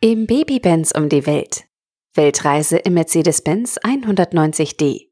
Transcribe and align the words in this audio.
Im 0.00 0.28
Baby-Benz 0.28 0.92
um 0.96 1.08
die 1.08 1.26
Welt. 1.26 1.64
Weltreise 2.14 2.76
im 2.76 2.94
Mercedes-Benz 2.94 3.80
190D. 3.80 5.08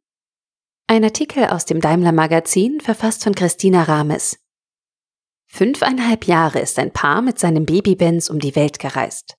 Ein 0.86 1.02
Artikel 1.02 1.46
aus 1.46 1.64
dem 1.64 1.80
Daimler 1.80 2.12
Magazin, 2.12 2.80
verfasst 2.80 3.24
von 3.24 3.34
Christina 3.34 3.82
Rames. 3.82 4.38
Fünfeinhalb 5.48 6.28
Jahre 6.28 6.60
ist 6.60 6.78
ein 6.78 6.92
Paar 6.92 7.20
mit 7.20 7.40
seinem 7.40 7.66
Baby-Benz 7.66 8.30
um 8.30 8.38
die 8.38 8.54
Welt 8.54 8.78
gereist. 8.78 9.34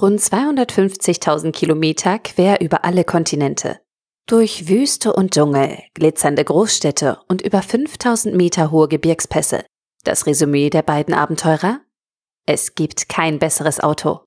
Rund 0.00 0.20
250.000 0.20 1.50
Kilometer 1.50 2.20
quer 2.20 2.60
über 2.60 2.84
alle 2.84 3.02
Kontinente. 3.02 3.80
Durch 4.28 4.68
Wüste 4.68 5.14
und 5.14 5.34
Dschungel, 5.34 5.82
glitzernde 5.94 6.44
Großstädte 6.44 7.18
und 7.26 7.42
über 7.42 7.60
5000 7.60 8.36
Meter 8.36 8.70
hohe 8.70 8.86
Gebirgspässe. 8.86 9.64
Das 10.04 10.26
Resümee 10.26 10.70
der 10.70 10.82
beiden 10.82 11.12
Abenteurer? 11.12 11.80
Es 12.46 12.76
gibt 12.76 13.08
kein 13.08 13.40
besseres 13.40 13.80
Auto. 13.80 14.20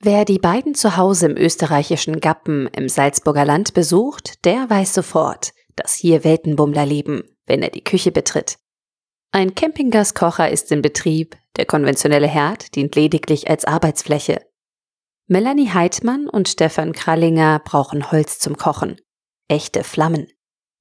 Wer 0.00 0.24
die 0.24 0.38
beiden 0.38 0.76
zu 0.76 0.96
Hause 0.96 1.26
im 1.26 1.36
österreichischen 1.36 2.20
Gappen 2.20 2.68
im 2.68 2.88
Salzburger 2.88 3.44
Land 3.44 3.74
besucht, 3.74 4.44
der 4.44 4.70
weiß 4.70 4.94
sofort, 4.94 5.52
dass 5.74 5.94
hier 5.94 6.22
Weltenbummler 6.22 6.86
leben, 6.86 7.24
wenn 7.46 7.62
er 7.62 7.70
die 7.70 7.82
Küche 7.82 8.12
betritt. 8.12 8.58
Ein 9.32 9.56
Campinggaskocher 9.56 10.50
ist 10.50 10.70
in 10.70 10.82
Betrieb, 10.82 11.36
der 11.56 11.66
konventionelle 11.66 12.28
Herd 12.28 12.76
dient 12.76 12.94
lediglich 12.94 13.50
als 13.50 13.64
Arbeitsfläche. 13.64 14.40
Melanie 15.26 15.68
Heidmann 15.68 16.28
und 16.28 16.48
Stefan 16.48 16.92
Krallinger 16.92 17.60
brauchen 17.64 18.12
Holz 18.12 18.38
zum 18.38 18.56
Kochen. 18.56 19.00
Echte 19.48 19.82
Flammen. 19.82 20.28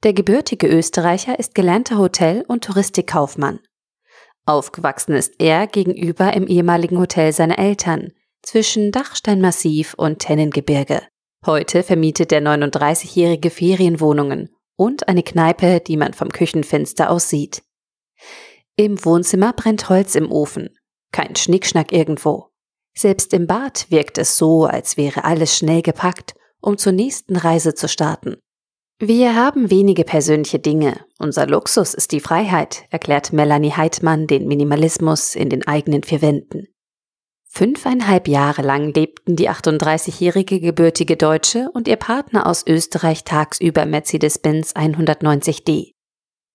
Der 0.04 0.14
gebürtige 0.14 0.68
Österreicher 0.68 1.40
ist 1.40 1.56
gelernter 1.56 1.98
Hotel- 1.98 2.46
und 2.48 2.64
Touristikkaufmann. 2.64 3.60
Aufgewachsen 4.46 5.16
ist 5.16 5.34
er 5.40 5.66
gegenüber 5.66 6.34
im 6.34 6.48
ehemaligen 6.48 7.00
Hotel 7.00 7.34
seiner 7.34 7.58
Eltern, 7.58 8.14
zwischen 8.48 8.94
Dachsteinmassiv 8.94 9.94
und 9.96 10.20
Tennengebirge. 10.20 11.02
Heute 11.46 11.84
vermietet 11.84 12.32
der 12.32 12.42
39-jährige 12.42 13.50
Ferienwohnungen 13.50 14.56
und 14.78 15.10
eine 15.10 15.22
Kneipe, 15.22 15.82
die 15.82 15.98
man 15.98 16.14
vom 16.14 16.30
Küchenfenster 16.30 17.10
aus 17.10 17.28
sieht. 17.28 17.62
Im 18.78 19.04
Wohnzimmer 19.04 19.52
brennt 19.52 19.90
Holz 19.90 20.16
im 20.16 20.32
Ofen. 20.32 20.70
Kein 21.12 21.36
Schnickschnack 21.36 21.92
irgendwo. 21.92 22.48
Selbst 22.98 23.34
im 23.34 23.48
Bad 23.48 23.88
wirkt 23.90 24.18
es 24.18 24.38
so, 24.38 24.64
als 24.64 24.96
wäre 24.96 25.26
alles 25.26 25.58
schnell 25.58 25.82
gepackt, 25.82 26.34
um 26.62 26.78
zur 26.78 26.94
nächsten 26.94 27.36
Reise 27.36 27.76
zu 27.76 27.90
starten. 27.90 28.38
Wir 28.98 29.36
haben 29.36 29.70
wenige 29.70 30.06
persönliche 30.06 30.60
Dinge. 30.60 31.06
Unser 31.20 31.48
Luxus 31.48 31.94
ist 31.94 32.14
die 32.14 32.22
Freiheit, 32.22 32.86
erklärt 32.92 33.34
Melanie 33.34 33.74
Heidmann 33.74 34.26
den 34.26 34.48
Minimalismus 34.48 35.36
in 35.36 35.50
den 35.50 35.68
eigenen 35.68 36.04
vier 36.04 36.22
Wänden. 36.22 36.68
Fünfeinhalb 37.58 38.28
Jahre 38.28 38.62
lang 38.62 38.94
lebten 38.94 39.36
die 39.36 39.50
38-jährige 39.50 40.60
gebürtige 40.60 41.18
Deutsche 41.18 41.72
und 41.74 41.88
ihr 41.88 41.96
Partner 41.96 42.46
aus 42.46 42.64
Österreich 42.68 43.24
tagsüber 43.24 43.88
Mercedes-Benz 43.88 44.76
190D. 44.76 45.94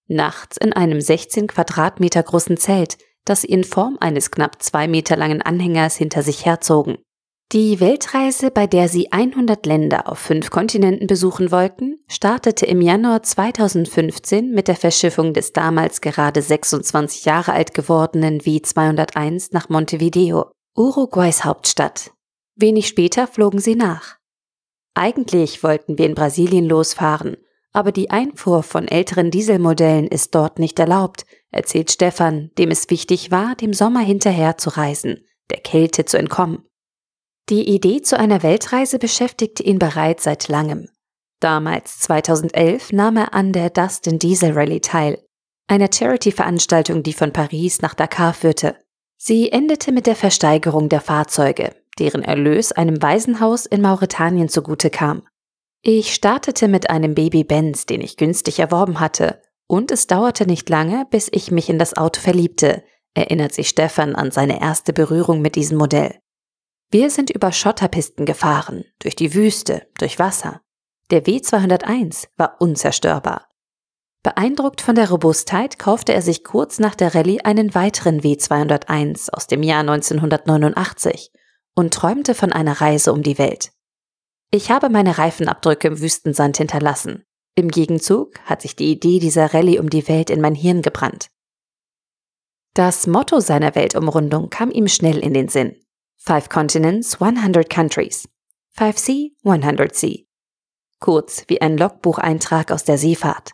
Nachts 0.06 0.58
in 0.58 0.72
einem 0.72 1.00
16 1.00 1.48
Quadratmeter 1.48 2.22
großen 2.22 2.56
Zelt, 2.56 2.98
das 3.24 3.40
sie 3.40 3.48
in 3.48 3.64
Form 3.64 3.98
eines 4.00 4.30
knapp 4.30 4.62
zwei 4.62 4.86
Meter 4.86 5.16
langen 5.16 5.42
Anhängers 5.42 5.96
hinter 5.96 6.22
sich 6.22 6.46
herzogen. 6.46 6.98
Die 7.50 7.80
Weltreise, 7.80 8.52
bei 8.52 8.68
der 8.68 8.88
sie 8.88 9.10
100 9.10 9.66
Länder 9.66 10.08
auf 10.08 10.20
fünf 10.20 10.50
Kontinenten 10.50 11.08
besuchen 11.08 11.50
wollten, 11.50 11.96
startete 12.06 12.66
im 12.66 12.80
Januar 12.80 13.24
2015 13.24 14.52
mit 14.52 14.68
der 14.68 14.76
Verschiffung 14.76 15.34
des 15.34 15.52
damals 15.52 16.00
gerade 16.00 16.40
26 16.40 17.24
Jahre 17.24 17.54
alt 17.54 17.74
gewordenen 17.74 18.38
W201 18.38 19.48
nach 19.50 19.68
Montevideo. 19.68 20.52
Uruguays 20.74 21.44
Hauptstadt. 21.44 22.12
Wenig 22.54 22.88
später 22.88 23.26
flogen 23.26 23.58
sie 23.58 23.74
nach. 23.74 24.16
Eigentlich 24.94 25.62
wollten 25.62 25.98
wir 25.98 26.06
in 26.06 26.14
Brasilien 26.14 26.66
losfahren, 26.66 27.36
aber 27.72 27.92
die 27.92 28.08
Einfuhr 28.08 28.62
von 28.62 28.88
älteren 28.88 29.30
Dieselmodellen 29.30 30.06
ist 30.06 30.34
dort 30.34 30.58
nicht 30.58 30.78
erlaubt, 30.78 31.26
erzählt 31.50 31.90
Stefan, 31.90 32.50
dem 32.56 32.70
es 32.70 32.88
wichtig 32.88 33.30
war, 33.30 33.54
dem 33.54 33.74
Sommer 33.74 34.00
hinterher 34.00 34.56
zu 34.56 34.70
reisen, 34.70 35.26
der 35.50 35.60
Kälte 35.60 36.06
zu 36.06 36.16
entkommen. 36.16 36.64
Die 37.50 37.68
Idee 37.68 38.00
zu 38.00 38.18
einer 38.18 38.42
Weltreise 38.42 38.98
beschäftigte 38.98 39.62
ihn 39.62 39.78
bereits 39.78 40.24
seit 40.24 40.48
langem. 40.48 40.88
Damals, 41.40 41.98
2011, 41.98 42.92
nahm 42.92 43.18
er 43.18 43.34
an 43.34 43.52
der 43.52 43.68
Dustin 43.68 44.18
Diesel 44.18 44.52
Rally 44.52 44.80
teil, 44.80 45.22
einer 45.66 45.90
Charity-Veranstaltung, 45.92 47.02
die 47.02 47.12
von 47.12 47.32
Paris 47.32 47.82
nach 47.82 47.94
Dakar 47.94 48.32
führte. 48.32 48.81
Sie 49.24 49.52
endete 49.52 49.92
mit 49.92 50.08
der 50.08 50.16
Versteigerung 50.16 50.88
der 50.88 51.00
Fahrzeuge, 51.00 51.76
deren 52.00 52.24
Erlös 52.24 52.72
einem 52.72 53.00
Waisenhaus 53.00 53.66
in 53.66 53.80
Mauretanien 53.80 54.48
zugute 54.48 54.90
kam. 54.90 55.22
Ich 55.80 56.12
startete 56.12 56.66
mit 56.66 56.90
einem 56.90 57.14
Baby 57.14 57.44
Benz, 57.44 57.86
den 57.86 58.00
ich 58.00 58.16
günstig 58.16 58.58
erworben 58.58 58.98
hatte, 58.98 59.40
und 59.68 59.92
es 59.92 60.08
dauerte 60.08 60.44
nicht 60.44 60.68
lange, 60.68 61.06
bis 61.08 61.28
ich 61.30 61.52
mich 61.52 61.70
in 61.70 61.78
das 61.78 61.96
Auto 61.96 62.20
verliebte, 62.20 62.82
erinnert 63.14 63.54
sich 63.54 63.68
Stefan 63.68 64.16
an 64.16 64.32
seine 64.32 64.60
erste 64.60 64.92
Berührung 64.92 65.40
mit 65.40 65.54
diesem 65.54 65.78
Modell. 65.78 66.18
Wir 66.90 67.08
sind 67.08 67.30
über 67.30 67.52
Schotterpisten 67.52 68.26
gefahren, 68.26 68.86
durch 68.98 69.14
die 69.14 69.34
Wüste, 69.34 69.86
durch 69.98 70.18
Wasser. 70.18 70.62
Der 71.12 71.24
W201 71.26 72.26
war 72.36 72.56
unzerstörbar. 72.58 73.46
Beeindruckt 74.22 74.80
von 74.80 74.94
der 74.94 75.10
Robustheit 75.10 75.80
kaufte 75.80 76.12
er 76.12 76.22
sich 76.22 76.44
kurz 76.44 76.78
nach 76.78 76.94
der 76.94 77.14
Rallye 77.14 77.40
einen 77.40 77.74
weiteren 77.74 78.20
W201 78.20 79.30
aus 79.30 79.48
dem 79.48 79.64
Jahr 79.64 79.80
1989 79.80 81.32
und 81.74 81.92
träumte 81.92 82.34
von 82.34 82.52
einer 82.52 82.80
Reise 82.80 83.12
um 83.12 83.24
die 83.24 83.38
Welt. 83.38 83.72
Ich 84.52 84.70
habe 84.70 84.90
meine 84.90 85.18
Reifenabdrücke 85.18 85.88
im 85.88 86.00
Wüstensand 86.00 86.58
hinterlassen. 86.58 87.24
Im 87.56 87.68
Gegenzug 87.68 88.38
hat 88.44 88.62
sich 88.62 88.76
die 88.76 88.92
Idee 88.92 89.18
dieser 89.18 89.52
Rallye 89.52 89.80
um 89.80 89.90
die 89.90 90.06
Welt 90.06 90.30
in 90.30 90.40
mein 90.40 90.54
Hirn 90.54 90.82
gebrannt. 90.82 91.28
Das 92.74 93.06
Motto 93.06 93.40
seiner 93.40 93.74
Weltumrundung 93.74 94.50
kam 94.50 94.70
ihm 94.70 94.88
schnell 94.88 95.18
in 95.18 95.34
den 95.34 95.48
Sinn. 95.48 95.76
Five 96.16 96.48
Continents, 96.48 97.20
100 97.20 97.68
Countries. 97.68 98.28
5C, 98.78 99.32
100C. 99.44 100.26
Kurz 101.00 101.44
wie 101.48 101.60
ein 101.60 101.76
Logbucheintrag 101.76 102.70
aus 102.70 102.84
der 102.84 102.96
Seefahrt. 102.96 103.52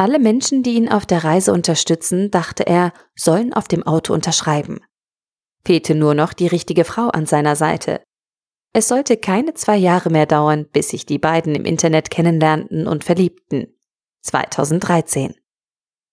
Alle 0.00 0.18
Menschen, 0.18 0.62
die 0.62 0.76
ihn 0.76 0.88
auf 0.88 1.04
der 1.04 1.24
Reise 1.24 1.52
unterstützen, 1.52 2.30
dachte 2.30 2.66
er, 2.66 2.94
sollen 3.14 3.52
auf 3.52 3.68
dem 3.68 3.82
Auto 3.82 4.14
unterschreiben. 4.14 4.80
Fehlte 5.62 5.94
nur 5.94 6.14
noch 6.14 6.32
die 6.32 6.46
richtige 6.46 6.84
Frau 6.86 7.08
an 7.08 7.26
seiner 7.26 7.54
Seite. 7.54 8.00
Es 8.72 8.88
sollte 8.88 9.18
keine 9.18 9.52
zwei 9.52 9.76
Jahre 9.76 10.08
mehr 10.08 10.24
dauern, 10.24 10.66
bis 10.72 10.88
sich 10.88 11.04
die 11.04 11.18
beiden 11.18 11.54
im 11.54 11.66
Internet 11.66 12.08
kennenlernten 12.08 12.86
und 12.86 13.04
verliebten. 13.04 13.76
2013. 14.22 15.34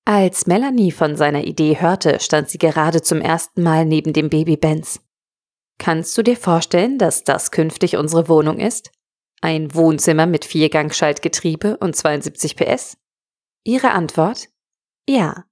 Als 0.03 0.47
Melanie 0.47 0.91
von 0.91 1.15
seiner 1.15 1.45
Idee 1.45 1.77
hörte, 1.79 2.19
stand 2.19 2.49
sie 2.49 2.57
gerade 2.57 3.01
zum 3.01 3.21
ersten 3.21 3.63
Mal 3.63 3.85
neben 3.85 4.11
dem 4.11 4.29
Baby 4.29 4.57
Benz. 4.57 4.99
Kannst 5.77 6.17
du 6.17 6.23
dir 6.23 6.35
vorstellen, 6.35 6.97
dass 6.97 7.23
das 7.23 7.51
künftig 7.51 7.95
unsere 7.95 8.27
Wohnung 8.27 8.59
ist? 8.59 8.91
Ein 9.39 9.73
Wohnzimmer 9.73 10.25
mit 10.25 10.43
Viergangschaltgetriebe 10.43 11.77
und 11.77 11.95
72 11.95 12.57
PS? 12.57 12.97
Ihre 13.67 13.91
Antwort? 13.91 14.47
Ja. 15.09 15.43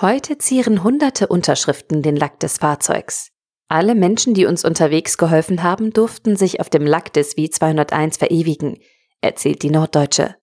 Heute 0.00 0.38
zieren 0.38 0.84
hunderte 0.84 1.26
Unterschriften 1.26 2.02
den 2.02 2.14
Lack 2.14 2.38
des 2.38 2.58
Fahrzeugs. 2.58 3.32
Alle 3.66 3.96
Menschen, 3.96 4.32
die 4.32 4.46
uns 4.46 4.64
unterwegs 4.64 5.18
geholfen 5.18 5.64
haben, 5.64 5.92
durften 5.92 6.36
sich 6.36 6.60
auf 6.60 6.70
dem 6.70 6.86
Lack 6.86 7.12
des 7.14 7.36
W201 7.36 8.16
verewigen, 8.16 8.78
erzählt 9.20 9.64
die 9.64 9.70
Norddeutsche. 9.70 10.36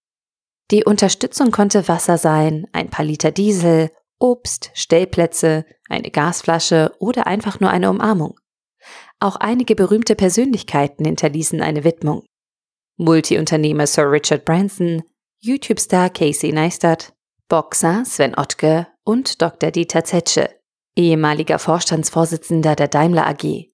Die 0.72 0.84
Unterstützung 0.84 1.52
konnte 1.52 1.88
Wasser 1.88 2.18
sein, 2.18 2.68
ein 2.74 2.90
paar 2.90 3.06
Liter 3.06 3.32
Diesel, 3.32 3.90
Obst, 4.20 4.72
Stellplätze, 4.74 5.66
eine 5.88 6.12
Gasflasche 6.12 6.92
oder 7.00 7.28
einfach 7.28 7.62
nur 7.62 7.70
eine 7.70 7.90
Umarmung. 7.90 8.38
Auch 9.22 9.38
einige 9.38 9.74
berühmte 9.74 10.16
Persönlichkeiten 10.16 11.06
hinterließen 11.06 11.62
eine 11.62 11.86
Widmung. 11.86 12.26
Multiunternehmer 12.98 13.88
Sir 13.88 14.12
Richard 14.12 14.44
Branson, 14.44 15.04
YouTube-Star 15.42 16.10
Casey 16.10 16.52
Neistat, 16.52 17.14
Boxer 17.48 18.04
Sven 18.04 18.38
Ottke 18.38 18.88
und 19.06 19.42
Dr. 19.42 19.72
Dieter 19.72 20.04
Zetsche, 20.04 20.50
ehemaliger 20.98 21.60
Vorstandsvorsitzender 21.60 22.76
der 22.76 22.90
Daimler 22.90 23.26
AG. 23.26 23.70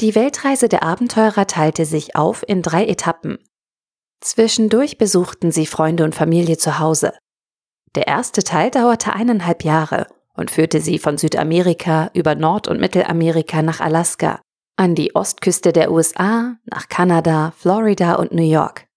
Die 0.00 0.14
Weltreise 0.16 0.68
der 0.68 0.82
Abenteurer 0.82 1.46
teilte 1.46 1.84
sich 1.84 2.16
auf 2.16 2.42
in 2.44 2.62
drei 2.62 2.86
Etappen. 2.86 3.38
Zwischendurch 4.20 4.98
besuchten 4.98 5.52
sie 5.52 5.66
Freunde 5.66 6.02
und 6.02 6.16
Familie 6.16 6.58
zu 6.58 6.80
Hause. 6.80 7.12
Der 7.94 8.08
erste 8.08 8.42
Teil 8.42 8.72
dauerte 8.72 9.12
eineinhalb 9.12 9.62
Jahre 9.62 10.08
und 10.34 10.50
führte 10.50 10.80
sie 10.80 10.98
von 10.98 11.18
Südamerika 11.18 12.10
über 12.14 12.34
Nord- 12.34 12.66
und 12.66 12.80
Mittelamerika 12.80 13.62
nach 13.62 13.80
Alaska, 13.80 14.40
an 14.74 14.96
die 14.96 15.14
Ostküste 15.14 15.72
der 15.72 15.92
USA, 15.92 16.56
nach 16.64 16.88
Kanada, 16.88 17.52
Florida 17.56 18.14
und 18.14 18.32
New 18.32 18.42
York. 18.42 18.89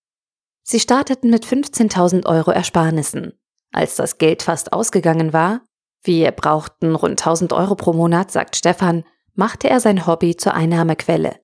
Sie 0.63 0.80
starteten 0.80 1.30
mit 1.30 1.45
15.000 1.45 2.25
Euro 2.25 2.51
Ersparnissen. 2.51 3.33
Als 3.71 3.95
das 3.95 4.18
Geld 4.18 4.44
fast 4.44 4.71
ausgegangen 4.71 5.33
war, 5.33 5.62
wir 6.04 6.31
brauchten 6.31 6.95
rund 6.95 7.21
1000 7.21 7.54
Euro 7.54 7.75
pro 7.75 7.94
Monat, 7.94 8.31
sagt 8.31 8.56
Stefan, 8.56 9.04
machte 9.36 9.69
er 9.69 9.80
sein 9.80 10.06
Hobby 10.06 10.36
zur 10.36 10.54
Einnahmequelle. 10.54 11.39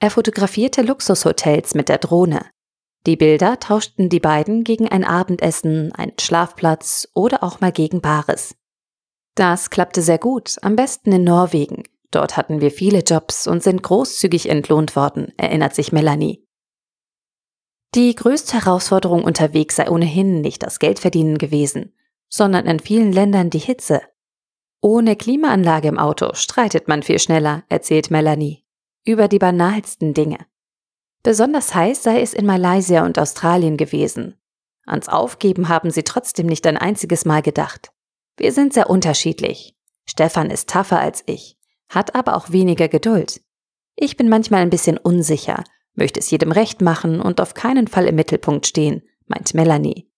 Er 0.00 0.10
fotografierte 0.10 0.82
Luxushotels 0.82 1.74
mit 1.74 1.88
der 1.88 1.98
Drohne. 1.98 2.46
Die 3.06 3.16
Bilder 3.16 3.58
tauschten 3.58 4.08
die 4.08 4.20
beiden 4.20 4.64
gegen 4.64 4.88
ein 4.88 5.04
Abendessen, 5.04 5.92
einen 5.92 6.18
Schlafplatz 6.20 7.08
oder 7.14 7.42
auch 7.42 7.60
mal 7.60 7.72
gegen 7.72 8.00
Bares. 8.00 8.54
Das 9.34 9.70
klappte 9.70 10.02
sehr 10.02 10.18
gut, 10.18 10.56
am 10.62 10.76
besten 10.76 11.12
in 11.12 11.24
Norwegen. 11.24 11.84
Dort 12.10 12.36
hatten 12.36 12.60
wir 12.60 12.70
viele 12.70 13.00
Jobs 13.00 13.46
und 13.46 13.62
sind 13.62 13.82
großzügig 13.82 14.48
entlohnt 14.48 14.96
worden, 14.96 15.32
erinnert 15.36 15.74
sich 15.74 15.92
Melanie. 15.92 16.47
Die 17.94 18.14
größte 18.14 18.54
Herausforderung 18.54 19.24
unterwegs 19.24 19.76
sei 19.76 19.90
ohnehin 19.90 20.40
nicht 20.40 20.62
das 20.62 20.78
Geldverdienen 20.78 21.38
gewesen, 21.38 21.94
sondern 22.28 22.66
in 22.66 22.80
vielen 22.80 23.12
Ländern 23.12 23.48
die 23.50 23.58
Hitze. 23.58 24.02
Ohne 24.80 25.16
Klimaanlage 25.16 25.88
im 25.88 25.98
Auto 25.98 26.34
streitet 26.34 26.86
man 26.86 27.02
viel 27.02 27.18
schneller, 27.18 27.64
erzählt 27.68 28.10
Melanie. 28.10 28.64
Über 29.04 29.26
die 29.26 29.38
banalsten 29.38 30.12
Dinge. 30.12 30.38
Besonders 31.22 31.74
heiß 31.74 32.02
sei 32.02 32.20
es 32.20 32.34
in 32.34 32.46
Malaysia 32.46 33.04
und 33.04 33.18
Australien 33.18 33.76
gewesen. 33.76 34.34
Ans 34.84 35.08
Aufgeben 35.08 35.68
haben 35.68 35.90
sie 35.90 36.02
trotzdem 36.02 36.46
nicht 36.46 36.66
ein 36.66 36.76
einziges 36.76 37.24
Mal 37.24 37.42
gedacht. 37.42 37.90
Wir 38.36 38.52
sind 38.52 38.72
sehr 38.72 38.88
unterschiedlich. 38.88 39.74
Stefan 40.04 40.50
ist 40.50 40.70
tougher 40.70 41.00
als 41.00 41.22
ich, 41.26 41.58
hat 41.88 42.14
aber 42.14 42.36
auch 42.36 42.50
weniger 42.50 42.88
Geduld. 42.88 43.40
Ich 43.96 44.16
bin 44.16 44.28
manchmal 44.28 44.60
ein 44.60 44.70
bisschen 44.70 44.96
unsicher, 44.96 45.64
möchte 45.98 46.20
es 46.20 46.30
jedem 46.30 46.52
recht 46.52 46.80
machen 46.80 47.20
und 47.20 47.40
auf 47.40 47.52
keinen 47.52 47.88
Fall 47.88 48.06
im 48.06 48.14
Mittelpunkt 48.14 48.66
stehen, 48.66 49.02
meint 49.26 49.52
Melanie. 49.52 50.10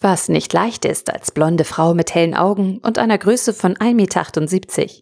Was 0.00 0.28
nicht 0.28 0.52
leicht 0.52 0.84
ist 0.84 1.10
als 1.12 1.32
blonde 1.32 1.64
Frau 1.64 1.92
mit 1.92 2.14
hellen 2.14 2.34
Augen 2.34 2.78
und 2.78 2.98
einer 2.98 3.18
Größe 3.18 3.52
von 3.52 3.74
1,78 3.74 3.94
Meter. 3.94 4.92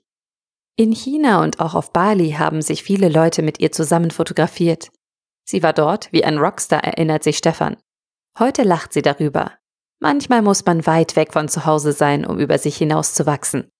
In 0.77 0.93
China 0.93 1.43
und 1.43 1.61
auch 1.61 1.75
auf 1.75 1.93
Bali 1.93 2.33
haben 2.33 2.63
sich 2.63 2.83
viele 2.83 3.09
Leute 3.09 3.43
mit 3.43 3.61
ihr 3.61 3.73
zusammen 3.73 4.11
fotografiert. 4.11 4.91
Sie 5.45 5.63
war 5.63 5.73
dort 5.73 6.11
wie 6.13 6.25
ein 6.25 6.39
Rockstar, 6.39 6.83
erinnert 6.83 7.23
sich 7.23 7.39
Stefan. 7.39 7.77
Heute 8.39 8.63
lacht 8.63 8.93
sie 8.93 9.03
darüber. 9.03 9.53
Manchmal 10.01 10.43
muss 10.43 10.65
man 10.65 10.87
weit 10.87 11.17
weg 11.17 11.33
von 11.33 11.49
zu 11.49 11.65
Hause 11.65 11.93
sein, 11.93 12.27
um 12.27 12.39
über 12.39 12.59
sich 12.59 12.77
hinauszuwachsen. 12.77 13.71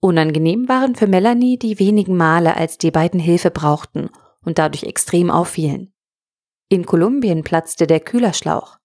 Unangenehm 0.00 0.68
waren 0.68 0.94
für 0.94 1.06
Melanie 1.06 1.58
die 1.58 1.78
wenigen 1.78 2.16
Male, 2.16 2.56
als 2.56 2.78
die 2.78 2.90
beiden 2.90 3.20
Hilfe 3.20 3.50
brauchten 3.50 4.10
und 4.44 4.58
dadurch 4.58 4.84
extrem 4.84 5.30
auffielen. 5.30 5.92
In 6.68 6.86
Kolumbien 6.86 7.42
platzte 7.42 7.86
der 7.86 8.00
Kühlerschlauch. 8.00 8.78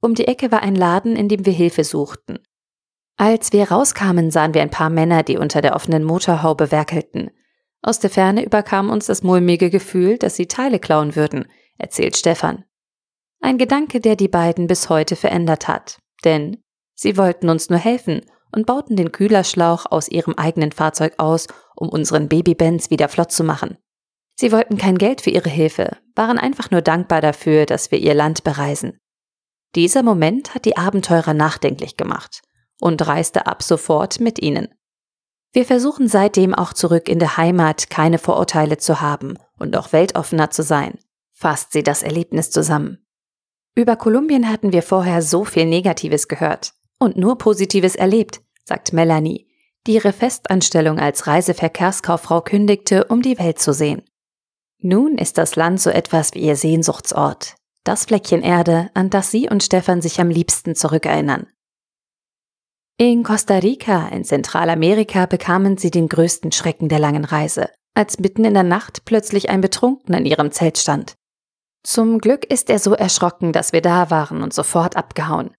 Um 0.00 0.14
die 0.14 0.28
Ecke 0.28 0.52
war 0.52 0.62
ein 0.62 0.74
Laden, 0.74 1.16
in 1.16 1.28
dem 1.28 1.46
wir 1.46 1.52
Hilfe 1.52 1.82
suchten. 1.82 2.38
Als 3.16 3.52
wir 3.52 3.70
rauskamen, 3.70 4.30
sahen 4.30 4.54
wir 4.54 4.62
ein 4.62 4.70
paar 4.70 4.90
Männer, 4.90 5.22
die 5.22 5.36
unter 5.36 5.60
der 5.60 5.74
offenen 5.74 6.04
Motorhaube 6.04 6.70
werkelten. 6.70 7.30
Aus 7.80 8.00
der 8.00 8.10
Ferne 8.10 8.44
überkam 8.44 8.90
uns 8.90 9.06
das 9.06 9.22
mulmige 9.22 9.70
Gefühl, 9.70 10.18
dass 10.18 10.36
sie 10.36 10.46
Teile 10.46 10.78
klauen 10.78 11.16
würden, 11.16 11.46
erzählt 11.78 12.16
Stefan. 12.16 12.64
Ein 13.40 13.58
Gedanke, 13.58 14.00
der 14.00 14.16
die 14.16 14.28
beiden 14.28 14.66
bis 14.66 14.88
heute 14.88 15.16
verändert 15.16 15.68
hat. 15.68 15.98
Denn 16.24 16.62
sie 16.94 17.16
wollten 17.16 17.48
uns 17.50 17.68
nur 17.68 17.78
helfen 17.78 18.22
und 18.52 18.66
bauten 18.66 18.96
den 18.96 19.12
Kühlerschlauch 19.12 19.86
aus 19.90 20.08
ihrem 20.08 20.34
eigenen 20.34 20.72
Fahrzeug 20.72 21.14
aus, 21.18 21.46
um 21.76 21.88
unseren 21.88 22.28
Babybenz 22.28 22.90
wieder 22.90 23.08
flott 23.08 23.32
zu 23.32 23.44
machen. 23.44 23.76
Sie 24.36 24.50
wollten 24.50 24.76
kein 24.76 24.98
Geld 24.98 25.20
für 25.20 25.30
ihre 25.30 25.48
Hilfe, 25.48 25.96
waren 26.14 26.38
einfach 26.38 26.70
nur 26.70 26.82
dankbar 26.82 27.20
dafür, 27.20 27.66
dass 27.66 27.90
wir 27.90 27.98
ihr 27.98 28.14
Land 28.14 28.44
bereisen. 28.44 28.98
Dieser 29.74 30.02
Moment 30.02 30.54
hat 30.54 30.64
die 30.64 30.76
Abenteurer 30.76 31.34
nachdenklich 31.34 31.96
gemacht 31.96 32.42
und 32.80 33.06
reiste 33.06 33.46
ab 33.46 33.62
sofort 33.62 34.20
mit 34.20 34.40
ihnen. 34.40 34.68
Wir 35.52 35.64
versuchen 35.64 36.08
seitdem 36.08 36.52
auch 36.52 36.72
zurück 36.72 37.08
in 37.08 37.20
der 37.20 37.36
Heimat 37.36 37.88
keine 37.90 38.18
Vorurteile 38.18 38.76
zu 38.78 39.00
haben 39.00 39.38
und 39.58 39.76
auch 39.76 39.92
weltoffener 39.92 40.50
zu 40.50 40.62
sein, 40.64 40.98
fasst 41.32 41.72
sie 41.72 41.84
das 41.84 42.02
Erlebnis 42.02 42.50
zusammen. 42.50 43.06
Über 43.76 43.96
Kolumbien 43.96 44.48
hatten 44.48 44.72
wir 44.72 44.82
vorher 44.82 45.22
so 45.22 45.44
viel 45.44 45.66
Negatives 45.66 46.26
gehört 46.26 46.74
und 46.98 47.16
nur 47.16 47.38
Positives 47.38 47.94
erlebt, 47.94 48.40
sagt 48.64 48.92
Melanie, 48.92 49.48
die 49.86 49.94
ihre 49.94 50.12
Festanstellung 50.12 50.98
als 50.98 51.26
Reiseverkehrskauffrau 51.26 52.40
kündigte, 52.40 53.04
um 53.04 53.22
die 53.22 53.38
Welt 53.38 53.58
zu 53.58 53.72
sehen. 53.72 54.02
Nun 54.86 55.16
ist 55.16 55.38
das 55.38 55.56
Land 55.56 55.80
so 55.80 55.88
etwas 55.88 56.34
wie 56.34 56.40
ihr 56.40 56.56
Sehnsuchtsort, 56.56 57.54
das 57.84 58.04
Fleckchen 58.04 58.42
Erde, 58.42 58.90
an 58.92 59.08
das 59.08 59.30
sie 59.30 59.48
und 59.48 59.62
Stefan 59.62 60.02
sich 60.02 60.20
am 60.20 60.28
liebsten 60.28 60.74
zurückerinnern. 60.74 61.46
In 62.98 63.22
Costa 63.22 63.56
Rica 63.56 64.08
in 64.08 64.24
Zentralamerika 64.24 65.24
bekamen 65.24 65.78
sie 65.78 65.90
den 65.90 66.06
größten 66.06 66.52
Schrecken 66.52 66.90
der 66.90 66.98
langen 66.98 67.24
Reise, 67.24 67.70
als 67.94 68.18
mitten 68.18 68.44
in 68.44 68.52
der 68.52 68.62
Nacht 68.62 69.06
plötzlich 69.06 69.48
ein 69.48 69.62
Betrunkener 69.62 70.18
in 70.18 70.26
ihrem 70.26 70.50
Zelt 70.50 70.76
stand. 70.76 71.14
Zum 71.82 72.18
Glück 72.18 72.44
ist 72.44 72.68
er 72.68 72.78
so 72.78 72.92
erschrocken, 72.92 73.54
dass 73.54 73.72
wir 73.72 73.80
da 73.80 74.10
waren 74.10 74.42
und 74.42 74.52
sofort 74.52 74.96
abgehauen. 74.96 75.56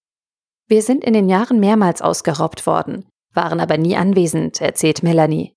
Wir 0.68 0.84
sind 0.84 1.04
in 1.04 1.14
den 1.14 1.30
Jahren 1.30 1.60
mehrmals 1.60 2.04
ausgeraubt 2.04 2.68
worden, 2.68 3.10
waren 3.34 3.60
aber 3.60 3.80
nie 3.80 3.96
anwesend, 3.96 4.62
erzählt 4.62 5.02
Melanie. 5.02 5.56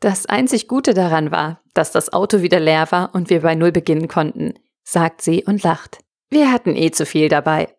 Das 0.00 0.24
einzig 0.26 0.66
Gute 0.66 0.94
daran 0.94 1.30
war, 1.30 1.60
dass 1.80 1.92
das 1.92 2.12
Auto 2.12 2.42
wieder 2.42 2.60
leer 2.60 2.86
war 2.90 3.14
und 3.14 3.30
wir 3.30 3.40
bei 3.40 3.54
Null 3.54 3.72
beginnen 3.72 4.06
konnten 4.06 4.54
sagt 4.90 5.22
sie 5.22 5.44
und 5.44 5.62
lacht. 5.62 5.98
Wir 6.30 6.52
hatten 6.52 6.76
eh 6.76 6.90
zu 6.90 7.06
viel 7.06 7.28
dabei. 7.28 7.74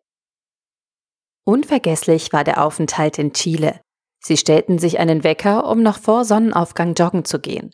Unvergesslich 1.43 2.33
war 2.33 2.43
der 2.43 2.63
Aufenthalt 2.63 3.17
in 3.17 3.33
Chile. 3.33 3.81
Sie 4.19 4.37
stellten 4.37 4.77
sich 4.79 4.99
einen 4.99 5.23
Wecker, 5.23 5.67
um 5.67 5.81
noch 5.81 5.99
vor 5.99 6.25
Sonnenaufgang 6.25 6.93
joggen 6.93 7.25
zu 7.25 7.39
gehen. 7.39 7.73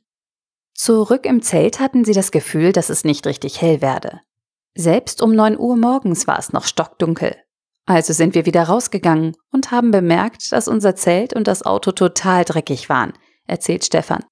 Zurück 0.74 1.26
im 1.26 1.42
Zelt 1.42 1.80
hatten 1.80 2.06
sie 2.06 2.14
das 2.14 2.32
Gefühl, 2.32 2.72
dass 2.72 2.90
es 2.90 3.04
nicht 3.04 3.28
richtig 3.28 3.62
hell 3.62 3.82
werde. 3.82 4.22
Selbst 4.76 5.22
um 5.22 5.36
neun 5.36 5.58
Uhr 5.58 5.76
morgens 5.76 6.28
war 6.28 6.40
es 6.40 6.54
noch 6.54 6.66
stockdunkel. 6.66 7.36
Also 7.86 8.14
sind 8.14 8.36
wir 8.36 8.46
wieder 8.46 8.64
rausgegangen 8.64 9.36
und 9.52 9.72
haben 9.72 9.92
bemerkt, 9.92 10.52
dass 10.52 10.68
unser 10.68 10.96
Zelt 10.96 11.34
und 11.34 11.48
das 11.48 11.64
Auto 11.64 11.92
total 11.92 12.46
dreckig 12.46 12.90
waren, 12.90 13.14
erzählt 13.48 13.86
Stefan. 13.86 14.24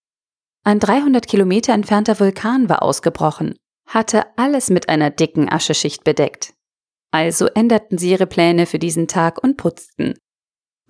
Ein 0.66 0.80
300 0.80 1.26
Kilometer 1.26 1.74
entfernter 1.74 2.20
Vulkan 2.20 2.68
war 2.68 2.82
ausgebrochen 2.82 3.56
hatte 3.86 4.26
alles 4.38 4.70
mit 4.70 4.90
einer 4.90 5.10
dicken 5.10 5.50
Ascheschicht 5.50 6.04
bedeckt. 6.04 6.54
Also 7.12 7.48
änderten 7.48 7.98
sie 7.98 8.12
ihre 8.12 8.28
Pläne 8.28 8.66
für 8.66 8.80
diesen 8.80 9.08
Tag 9.08 9.42
und 9.42 9.58
putzten. 9.58 10.16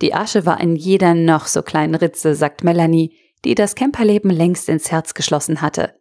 Die 0.02 0.14
Asche 0.14 0.44
war 0.44 0.60
in 0.60 0.76
jeder 0.76 1.14
noch 1.14 1.46
so 1.46 1.62
kleinen 1.62 1.94
Ritze, 1.94 2.34
sagt 2.34 2.64
Melanie, 2.64 3.16
die 3.44 3.54
das 3.54 3.74
Camperleben 3.74 4.30
längst 4.30 4.68
ins 4.68 4.90
Herz 4.90 5.14
geschlossen 5.14 5.62
hatte. 5.62 5.94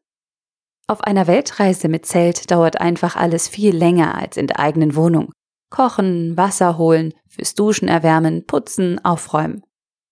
Auf 0.87 1.01
einer 1.01 1.27
Weltreise 1.27 1.87
mit 1.87 2.05
Zelt 2.05 2.51
dauert 2.51 2.79
einfach 2.79 3.15
alles 3.15 3.47
viel 3.47 3.75
länger 3.75 4.15
als 4.15 4.37
in 4.37 4.47
der 4.47 4.59
eigenen 4.59 4.95
Wohnung. 4.95 5.31
Kochen, 5.69 6.37
Wasser 6.37 6.77
holen, 6.77 7.13
fürs 7.27 7.55
Duschen 7.55 7.87
erwärmen, 7.87 8.45
putzen, 8.45 9.03
aufräumen. 9.03 9.63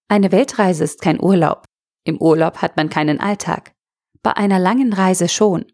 Eine 0.10 0.32
Weltreise 0.32 0.84
ist 0.84 1.02
kein 1.02 1.22
Urlaub. 1.22 1.66
Im 2.04 2.22
Urlaub 2.22 2.58
hat 2.58 2.78
man 2.78 2.90
keinen 2.90 3.20
Alltag. 3.20 3.74
Bei 4.22 4.36
einer 4.36 4.60
langen 4.60 4.94
Reise 4.94 5.30
schon. 5.30 5.66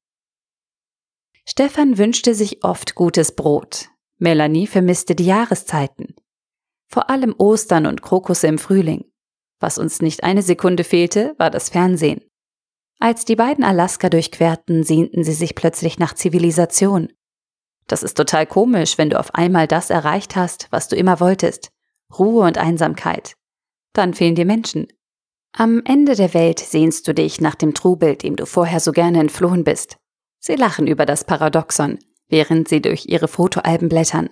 Stefan 1.45 1.97
wünschte 1.97 2.35
sich 2.35 2.63
oft 2.63 2.95
gutes 2.95 3.35
Brot. 3.35 3.89
Melanie 4.17 4.67
vermisste 4.67 5.15
die 5.15 5.25
Jahreszeiten. 5.25 6.15
Vor 6.87 7.09
allem 7.09 7.33
Ostern 7.37 7.85
und 7.85 8.01
Krokusse 8.01 8.47
im 8.47 8.57
Frühling. 8.57 9.05
Was 9.59 9.77
uns 9.77 10.01
nicht 10.01 10.23
eine 10.23 10.41
Sekunde 10.41 10.83
fehlte, 10.83 11.35
war 11.37 11.49
das 11.49 11.69
Fernsehen. 11.69 12.21
Als 12.99 13.25
die 13.25 13.35
beiden 13.35 13.63
Alaska 13.63 14.09
durchquerten, 14.09 14.83
sehnten 14.83 15.23
sie 15.23 15.33
sich 15.33 15.55
plötzlich 15.55 15.99
nach 15.99 16.13
Zivilisation. 16.13 17.11
Das 17.87 18.03
ist 18.03 18.15
total 18.15 18.45
komisch, 18.45 18.97
wenn 18.97 19.09
du 19.09 19.19
auf 19.19 19.33
einmal 19.33 19.67
das 19.67 19.89
erreicht 19.89 20.35
hast, 20.35 20.67
was 20.69 20.87
du 20.87 20.95
immer 20.95 21.19
wolltest. 21.19 21.71
Ruhe 22.17 22.45
und 22.45 22.57
Einsamkeit. 22.57 23.35
Dann 23.93 24.13
fehlen 24.13 24.35
dir 24.35 24.45
Menschen. 24.45 24.87
Am 25.59 25.81
Ende 25.83 26.15
der 26.15 26.33
Welt 26.33 26.59
sehnst 26.59 27.05
du 27.05 27.13
dich 27.13 27.41
nach 27.41 27.55
dem 27.55 27.73
Trubel, 27.73 28.15
dem 28.15 28.37
du 28.37 28.45
vorher 28.45 28.79
so 28.79 28.93
gerne 28.93 29.19
entflohen 29.19 29.65
bist. 29.65 29.97
Sie 30.39 30.55
lachen 30.55 30.87
über 30.87 31.05
das 31.05 31.25
Paradoxon, 31.25 31.99
während 32.29 32.69
sie 32.69 32.81
durch 32.81 33.07
ihre 33.07 33.27
Fotoalben 33.27 33.89
blättern. 33.89 34.29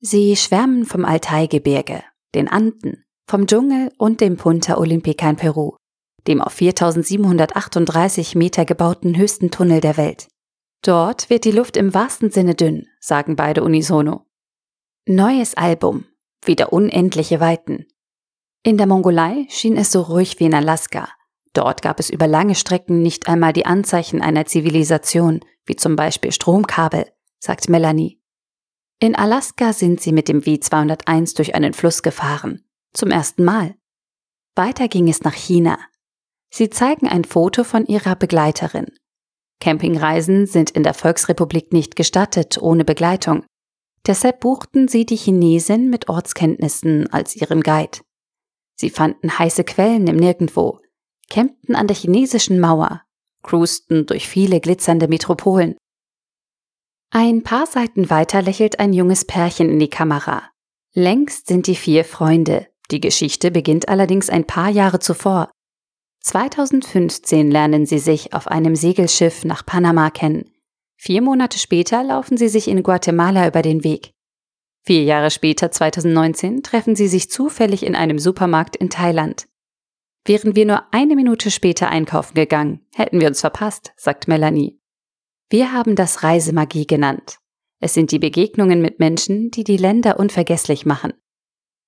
Sie 0.00 0.36
schwärmen 0.36 0.84
vom 0.84 1.06
Altaigebirge, 1.06 2.02
den 2.34 2.48
Anden, 2.48 3.02
vom 3.26 3.46
Dschungel 3.46 3.90
und 3.96 4.20
dem 4.20 4.36
Punta 4.36 4.76
Olympica 4.76 5.30
in 5.30 5.36
Peru, 5.36 5.76
dem 6.26 6.42
auf 6.42 6.52
4738 6.52 8.34
Meter 8.34 8.66
gebauten 8.66 9.16
höchsten 9.16 9.50
Tunnel 9.50 9.80
der 9.80 9.96
Welt. 9.96 10.28
Dort 10.82 11.30
wird 11.30 11.46
die 11.46 11.50
Luft 11.50 11.78
im 11.78 11.94
wahrsten 11.94 12.30
Sinne 12.30 12.54
dünn, 12.54 12.88
sagen 13.00 13.36
beide 13.36 13.64
unisono. 13.64 14.26
Neues 15.06 15.54
Album, 15.54 16.04
wieder 16.44 16.74
unendliche 16.74 17.40
Weiten. 17.40 17.86
In 18.68 18.76
der 18.76 18.86
Mongolei 18.86 19.46
schien 19.48 19.78
es 19.78 19.90
so 19.90 20.02
ruhig 20.02 20.40
wie 20.40 20.44
in 20.44 20.52
Alaska, 20.52 21.08
Dort 21.58 21.82
gab 21.82 21.98
es 21.98 22.08
über 22.08 22.28
lange 22.28 22.54
Strecken 22.54 23.02
nicht 23.02 23.28
einmal 23.28 23.52
die 23.52 23.66
Anzeichen 23.66 24.22
einer 24.22 24.46
Zivilisation, 24.46 25.40
wie 25.66 25.74
zum 25.74 25.96
Beispiel 25.96 26.30
Stromkabel, 26.30 27.06
sagt 27.40 27.68
Melanie. 27.68 28.20
In 29.00 29.16
Alaska 29.16 29.72
sind 29.72 30.00
sie 30.00 30.12
mit 30.12 30.28
dem 30.28 30.40
W201 30.40 31.36
durch 31.36 31.56
einen 31.56 31.72
Fluss 31.72 32.04
gefahren. 32.04 32.64
Zum 32.92 33.10
ersten 33.10 33.42
Mal. 33.42 33.74
Weiter 34.54 34.86
ging 34.86 35.08
es 35.08 35.22
nach 35.22 35.34
China. 35.34 35.80
Sie 36.50 36.70
zeigen 36.70 37.08
ein 37.08 37.24
Foto 37.24 37.64
von 37.64 37.86
ihrer 37.86 38.14
Begleiterin. 38.14 38.86
Campingreisen 39.60 40.46
sind 40.46 40.70
in 40.70 40.84
der 40.84 40.94
Volksrepublik 40.94 41.72
nicht 41.72 41.96
gestattet 41.96 42.58
ohne 42.60 42.84
Begleitung. 42.84 43.44
Deshalb 44.06 44.38
buchten 44.38 44.86
sie 44.86 45.04
die 45.04 45.16
Chinesin 45.16 45.90
mit 45.90 46.08
Ortskenntnissen 46.08 47.12
als 47.12 47.34
ihren 47.34 47.62
Guide. 47.62 47.98
Sie 48.80 48.90
fanden 48.90 49.38
heiße 49.38 49.64
Quellen 49.64 50.06
im 50.06 50.16
Nirgendwo, 50.16 50.80
campten 51.28 51.74
an 51.74 51.88
der 51.88 51.96
chinesischen 51.96 52.60
Mauer, 52.60 53.02
cruisten 53.42 54.06
durch 54.06 54.28
viele 54.28 54.60
glitzernde 54.60 55.08
Metropolen. 55.08 55.76
Ein 57.10 57.42
paar 57.42 57.66
Seiten 57.66 58.10
weiter 58.10 58.42
lächelt 58.42 58.78
ein 58.78 58.92
junges 58.92 59.24
Pärchen 59.24 59.70
in 59.70 59.78
die 59.78 59.90
Kamera. 59.90 60.42
Längst 60.92 61.46
sind 61.46 61.66
die 61.66 61.74
vier 61.74 62.04
Freunde. 62.04 62.68
Die 62.90 63.00
Geschichte 63.00 63.50
beginnt 63.50 63.88
allerdings 63.88 64.30
ein 64.30 64.46
paar 64.46 64.68
Jahre 64.68 64.98
zuvor. 64.98 65.50
2015 66.20 67.50
lernen 67.50 67.86
sie 67.86 67.98
sich 67.98 68.34
auf 68.34 68.48
einem 68.48 68.76
Segelschiff 68.76 69.44
nach 69.44 69.64
Panama 69.64 70.10
kennen. 70.10 70.50
Vier 70.96 71.22
Monate 71.22 71.58
später 71.58 72.02
laufen 72.02 72.36
sie 72.36 72.48
sich 72.48 72.68
in 72.68 72.82
Guatemala 72.82 73.46
über 73.46 73.62
den 73.62 73.84
Weg. 73.84 74.12
Vier 74.84 75.02
Jahre 75.04 75.30
später, 75.30 75.70
2019, 75.70 76.62
treffen 76.62 76.96
sie 76.96 77.08
sich 77.08 77.30
zufällig 77.30 77.84
in 77.84 77.94
einem 77.94 78.18
Supermarkt 78.18 78.76
in 78.76 78.90
Thailand. 78.90 79.46
Wären 80.24 80.56
wir 80.56 80.66
nur 80.66 80.82
eine 80.92 81.16
Minute 81.16 81.50
später 81.50 81.88
einkaufen 81.88 82.34
gegangen, 82.34 82.86
hätten 82.94 83.20
wir 83.20 83.28
uns 83.28 83.40
verpasst, 83.40 83.92
sagt 83.96 84.28
Melanie. 84.28 84.78
Wir 85.50 85.72
haben 85.72 85.96
das 85.96 86.22
Reisemagie 86.22 86.86
genannt. 86.86 87.38
Es 87.80 87.94
sind 87.94 88.10
die 88.12 88.18
Begegnungen 88.18 88.82
mit 88.82 88.98
Menschen, 88.98 89.50
die 89.50 89.64
die 89.64 89.76
Länder 89.76 90.18
unvergesslich 90.18 90.84
machen. 90.84 91.14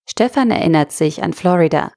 Stefan 0.09 0.51
erinnert 0.51 0.93
sich 0.93 1.23
an 1.23 1.33
Florida. 1.33 1.93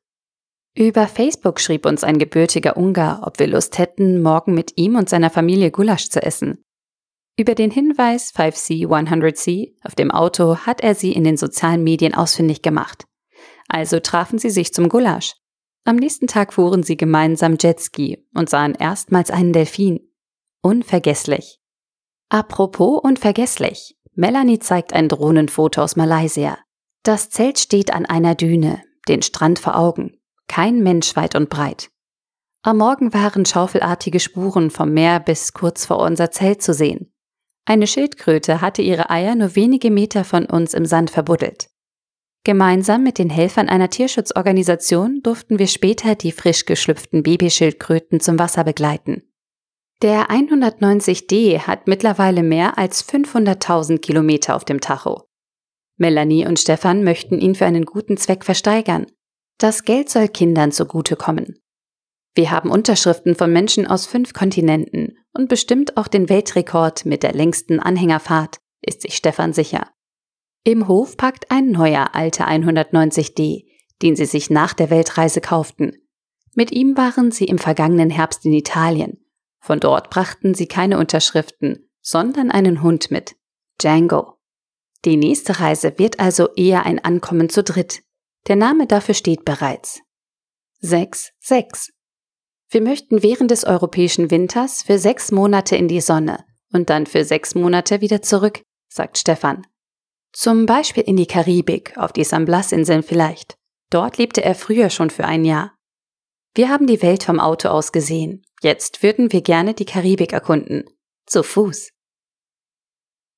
Über 0.76 1.08
Facebook 1.08 1.60
schrieb 1.60 1.86
uns 1.86 2.04
ein 2.04 2.18
gebürtiger 2.18 2.76
Ungar, 2.76 3.26
ob 3.26 3.40
wir 3.40 3.48
Lust 3.48 3.78
hätten, 3.78 4.22
morgen 4.22 4.54
mit 4.54 4.74
ihm 4.76 4.96
und 4.96 5.08
seiner 5.08 5.30
Familie 5.30 5.72
Gulasch 5.72 6.10
zu 6.10 6.22
essen. 6.22 6.64
Über 7.36 7.56
den 7.56 7.72
Hinweis 7.72 8.32
5C 8.36 8.86
100C 8.86 9.74
auf 9.84 9.96
dem 9.96 10.12
Auto 10.12 10.58
hat 10.58 10.82
er 10.82 10.94
sie 10.94 11.14
in 11.14 11.24
den 11.24 11.36
sozialen 11.36 11.84
Medien 11.84 12.14
ausfindig 12.14 12.62
gemacht. 12.62 13.06
Also 13.68 14.00
trafen 14.00 14.38
sie 14.38 14.52
sich 14.52 14.72
zum 14.72 14.88
Gulasch. 14.88 15.34
Am 15.84 15.96
nächsten 15.96 16.28
Tag 16.28 16.54
fuhren 16.54 16.84
sie 16.84 16.96
gemeinsam 16.96 17.58
Jetski 17.60 18.24
und 18.36 18.50
sahen 18.50 18.76
erstmals 18.76 19.32
einen 19.32 19.52
Delfin. 19.52 20.00
Unvergesslich. 20.62 21.60
Apropos 22.30 23.02
unvergesslich. 23.04 23.98
Melanie 24.14 24.60
zeigt 24.60 24.94
ein 24.94 25.10
Drohnenfoto 25.10 25.82
aus 25.82 25.96
Malaysia. 25.96 26.60
Das 27.02 27.32
Zelt 27.32 27.58
steht 27.58 27.94
an 27.94 28.06
einer 28.06 28.36
Düne, 28.36 28.82
den 29.08 29.24
Strand 29.24 29.58
vor 29.58 29.76
Augen. 29.76 30.20
Kein 30.48 30.84
Mensch 30.84 31.16
weit 31.16 31.34
und 31.34 31.50
breit. 31.50 31.90
Am 32.62 32.78
Morgen 32.78 33.14
waren 33.14 33.46
schaufelartige 33.46 34.20
Spuren 34.20 34.70
vom 34.70 34.94
Meer 34.94 35.20
bis 35.20 35.52
kurz 35.52 35.86
vor 35.86 35.98
unser 35.98 36.32
Zelt 36.32 36.62
zu 36.62 36.74
sehen. 36.74 37.13
Eine 37.66 37.88
Schildkröte 37.88 38.62
hatte 38.62 38.82
ihre 38.82 39.10
Eier 39.10 39.36
nur 39.36 39.56
wenige 39.56 39.90
Meter 39.90 40.24
von 40.24 40.46
uns 40.46 40.74
im 40.74 40.86
Sand 40.86 41.10
verbuddelt. 41.10 41.70
Gemeinsam 42.44 43.04
mit 43.04 43.20
den 43.20 43.30
Helfern 43.30 43.70
einer 43.70 43.90
Tierschutzorganisation 43.90 45.22
durften 45.24 45.60
wir 45.60 45.68
später 45.68 46.16
die 46.16 46.34
frisch 46.34 46.66
geschlüpften 46.66 47.24
Babyschildkröten 47.24 48.20
zum 48.20 48.38
Wasser 48.38 48.66
begleiten. 48.66 49.24
Der 50.02 50.30
190D 50.30 51.60
hat 51.60 51.88
mittlerweile 51.88 52.44
mehr 52.44 52.78
als 52.78 53.08
500.000 53.08 54.00
Kilometer 54.00 54.58
auf 54.58 54.66
dem 54.66 54.82
Tacho. 54.82 55.30
Melanie 55.96 56.46
und 56.46 56.60
Stefan 56.60 57.06
möchten 57.06 57.40
ihn 57.40 57.56
für 57.56 57.66
einen 57.66 57.86
guten 57.86 58.18
Zweck 58.18 58.44
versteigern. 58.44 59.06
Das 59.58 59.86
Geld 59.86 60.10
soll 60.10 60.28
Kindern 60.28 60.74
zugutekommen. 60.74 61.60
Wir 62.36 62.52
haben 62.52 62.70
Unterschriften 62.70 63.36
von 63.36 63.54
Menschen 63.54 63.88
aus 63.88 64.06
fünf 64.06 64.34
Kontinenten 64.34 65.18
und 65.34 65.50
bestimmt 65.50 65.98
auch 65.98 66.08
den 66.08 66.30
Weltrekord 66.30 67.06
mit 67.06 67.24
der 67.24 67.34
längsten 67.34 67.80
Anhängerfahrt, 67.80 68.60
ist 68.82 69.02
sich 69.02 69.16
Stefan 69.16 69.54
sicher. 69.54 69.92
Im 70.64 70.88
Hof 70.88 71.18
packt 71.18 71.52
ein 71.52 71.72
neuer 71.72 72.14
alter 72.14 72.48
190D, 72.48 73.66
den 74.02 74.16
sie 74.16 74.26
sich 74.26 74.50
nach 74.50 74.74
der 74.74 74.90
Weltreise 74.90 75.42
kauften. 75.42 75.98
Mit 76.56 76.72
ihm 76.72 76.96
waren 76.96 77.32
sie 77.32 77.46
im 77.46 77.58
vergangenen 77.58 78.10
Herbst 78.10 78.46
in 78.46 78.54
Italien. 78.54 79.26
Von 79.60 79.80
dort 79.80 80.10
brachten 80.10 80.54
sie 80.54 80.68
keine 80.68 81.00
Unterschriften, 81.00 81.90
sondern 82.02 82.52
einen 82.52 82.82
Hund 82.82 83.12
mit, 83.12 83.36
Django. 83.82 84.36
Die 85.06 85.18
nächste 85.18 85.60
Reise 85.60 85.98
wird 85.98 86.20
also 86.20 86.50
eher 86.56 86.86
ein 86.86 87.04
Ankommen 87.04 87.50
zu 87.50 87.64
dritt. 87.64 88.04
Der 88.48 88.56
Name 88.56 88.88
dafür 88.88 89.16
steht 89.16 89.46
bereits. 89.46 90.02
6, 90.80 91.32
6. 91.40 91.92
Wir 92.74 92.82
möchten 92.82 93.22
während 93.22 93.52
des 93.52 93.66
europäischen 93.66 94.32
Winters 94.32 94.82
für 94.82 94.98
sechs 94.98 95.32
Monate 95.32 95.76
in 95.76 95.88
die 95.88 96.02
Sonne 96.02 96.44
und 96.72 96.90
dann 96.90 97.06
für 97.06 97.24
sechs 97.24 97.54
Monate 97.54 98.02
wieder 98.02 98.24
zurück, 98.24 98.64
sagt 98.90 99.20
Stefan. 99.20 99.68
Zum 100.32 100.66
Beispiel 100.66 101.04
in 101.04 101.16
die 101.16 101.28
Karibik, 101.28 101.96
auf 102.00 102.14
die 102.14 102.24
San 102.24 102.46
Blas-Inseln 102.46 103.04
vielleicht. 103.04 103.60
Dort 103.92 104.18
lebte 104.18 104.44
er 104.44 104.56
früher 104.56 104.90
schon 104.90 105.12
für 105.12 105.24
ein 105.24 105.46
Jahr. 105.46 105.76
Wir 106.56 106.70
haben 106.70 106.88
die 106.88 107.04
Welt 107.04 107.24
vom 107.26 107.40
Auto 107.40 107.70
aus 107.70 107.92
gesehen. 107.92 108.42
Jetzt 108.64 109.04
würden 109.04 109.32
wir 109.32 109.42
gerne 109.42 109.76
die 109.76 109.86
Karibik 109.86 110.34
erkunden. 110.34 110.86
Zu 111.28 111.44
Fuß. 111.44 111.92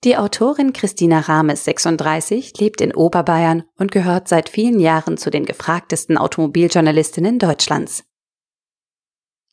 Die 0.05 0.15
Autorin 0.15 0.71
Christina 0.71 1.19
Rames, 1.19 1.65
36, 1.65 2.57
lebt 2.61 2.79
in 2.79 2.95
Oberbayern 2.95 3.63
und 3.77 3.91
gehört 3.91 4.29
seit 4.29 4.47
vielen 4.47 4.79
Jahren 4.79 5.17
zu 5.17 5.29
den 5.29 5.45
gefragtesten 5.45 6.17
Automobiljournalistinnen 6.17 7.37
Deutschlands. 7.37 8.05